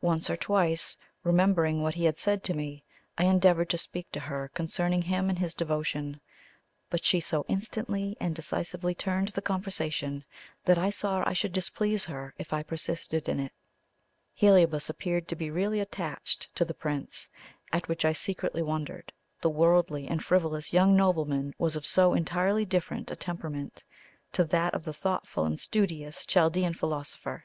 Once 0.00 0.28
or 0.28 0.34
twice, 0.36 0.96
remembering 1.22 1.82
what 1.82 1.94
he 1.94 2.02
had 2.04 2.18
said 2.18 2.42
to 2.42 2.52
me, 2.52 2.82
I 3.16 3.26
endeavoured 3.26 3.70
to 3.70 3.78
speak 3.78 4.10
to 4.10 4.18
her 4.18 4.48
concerning 4.52 5.02
him 5.02 5.28
and 5.28 5.38
his 5.38 5.54
devotion; 5.54 6.20
but 6.90 7.04
she 7.04 7.20
so 7.20 7.44
instantly 7.46 8.16
and 8.18 8.34
decisively 8.34 8.92
turned 8.92 9.28
the 9.28 9.40
conversation 9.40 10.24
that 10.64 10.78
I 10.78 10.90
saw 10.90 11.22
I 11.24 11.32
should 11.32 11.52
displease 11.52 12.06
her 12.06 12.34
if 12.38 12.52
I 12.52 12.64
persisted 12.64 13.28
in 13.28 13.38
it. 13.38 13.52
Heliobas 14.34 14.90
appeared 14.90 15.28
to 15.28 15.36
be 15.36 15.48
really 15.48 15.78
attached 15.78 16.52
to 16.56 16.64
the 16.64 16.74
Prince, 16.74 17.28
at 17.72 17.86
which 17.86 18.04
I 18.04 18.14
secretly 18.14 18.62
wondered; 18.62 19.12
the 19.42 19.48
worldly 19.50 20.08
and 20.08 20.24
frivolous 20.24 20.72
young 20.72 20.96
nobleman 20.96 21.54
was 21.56 21.76
of 21.76 21.86
so 21.86 22.14
entirely 22.14 22.64
different 22.64 23.12
a 23.12 23.14
temperament 23.14 23.84
to 24.32 24.42
that 24.42 24.74
of 24.74 24.82
the 24.82 24.92
thoughtful 24.92 25.44
and 25.44 25.60
studious 25.60 26.26
Chaldean 26.26 26.74
philosopher. 26.74 27.44